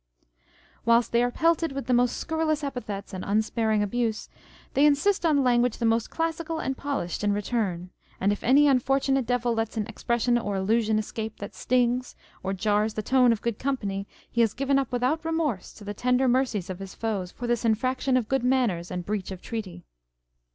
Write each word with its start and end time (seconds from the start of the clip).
Whilst 0.83 1.11
they 1.11 1.21
are 1.21 1.29
pelted 1.29 1.73
with 1.73 1.85
the 1.85 1.93
most 1.93 2.17
scurrilous 2.17 2.63
epithets 2.63 3.13
and 3.13 3.23
unsparing 3.23 3.83
abuse, 3.83 4.29
they 4.73 4.87
insist 4.87 5.23
on 5.27 5.43
language 5.43 5.77
the 5.77 5.85
most 5.85 6.09
classical 6.09 6.57
and 6.57 6.75
polished 6.75 7.23
in 7.23 7.33
return; 7.33 7.91
and 8.19 8.31
if 8.33 8.43
any 8.43 8.67
unfortunate 8.67 9.27
devil 9.27 9.53
lets 9.53 9.77
an 9.77 9.85
expression 9.85 10.39
or 10.39 10.55
allusion 10.55 10.97
escape 10.97 11.37
that 11.37 11.53
stings, 11.53 12.15
or 12.41 12.51
jars 12.51 12.95
the 12.95 13.03
tone 13.03 13.31
of 13.31 13.43
good 13.43 13.59
company, 13.59 14.07
he 14.31 14.41
is 14.41 14.55
given 14.55 14.79
up 14.79 14.91
without 14.91 15.23
remorse 15.23 15.71
to 15.73 15.83
the 15.83 15.93
tender 15.93 16.27
mercies 16.27 16.71
of 16.71 16.79
his 16.79 16.95
foes 16.95 17.31
for 17.31 17.45
this 17.45 17.63
infrac 17.63 17.99
tion 18.01 18.17
of 18.17 18.27
good 18.27 18.43
manners 18.43 18.89
and 18.89 19.05
breach 19.05 19.29
of 19.29 19.39
treaty. 19.39 19.85